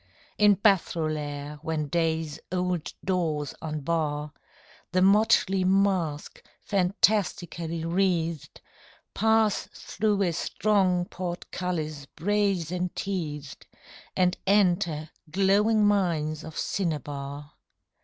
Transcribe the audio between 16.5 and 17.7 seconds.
cinnabar.